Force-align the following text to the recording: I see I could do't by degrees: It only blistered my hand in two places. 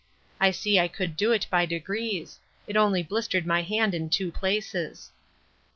I 0.39 0.49
see 0.49 0.79
I 0.79 0.87
could 0.87 1.15
do't 1.15 1.47
by 1.51 1.67
degrees: 1.67 2.39
It 2.65 2.75
only 2.75 3.03
blistered 3.03 3.45
my 3.45 3.61
hand 3.61 3.93
in 3.93 4.09
two 4.09 4.31
places. 4.31 5.11